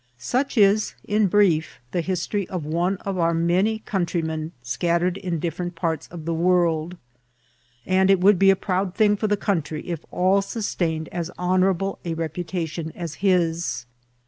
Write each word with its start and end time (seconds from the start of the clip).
Such 0.17 0.57
is, 0.57 0.95
in 1.05 1.27
brief, 1.27 1.79
the 1.91 2.01
history 2.01 2.47
of 2.49 2.65
one 2.65 2.97
of 3.05 3.19
our 3.19 3.35
many 3.35 3.77
countrymen 3.77 4.51
scattered 4.63 5.15
in 5.17 5.37
different 5.39 5.75
parts 5.75 6.07
of 6.07 6.25
the 6.25 6.33
world, 6.33 6.97
and 7.85 8.09
it 8.09 8.19
would 8.19 8.39
be 8.39 8.49
e 8.49 8.55
proud 8.55 8.95
thing 8.95 9.15
for 9.15 9.27
the 9.27 9.37
country 9.37 9.87
if 9.87 9.99
eU 10.11 10.41
sus 10.41 10.73
tained 10.75 11.07
as 11.09 11.29
honourable 11.37 11.99
a 12.03 12.15
reputation 12.15 12.91
as 12.95 13.13
his. 13.21 13.85